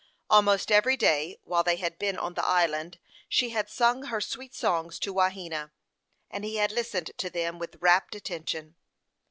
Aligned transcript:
Almost 0.31 0.71
every 0.71 0.97
day 0.97 1.37
while 1.43 1.63
they 1.63 1.75
had 1.75 1.99
been 1.99 2.17
on 2.17 2.33
the 2.33 2.43
island, 2.43 2.97
she 3.29 3.49
had 3.51 3.69
sung 3.69 4.05
her 4.05 4.19
sweet 4.19 4.55
songs 4.55 4.97
to 4.97 5.13
Wahena, 5.13 5.69
and 6.31 6.43
he 6.43 6.55
had 6.55 6.71
listened 6.71 7.11
to 7.19 7.29
them 7.29 7.59
with 7.59 7.75
rapt 7.81 8.15
attention. 8.15 8.77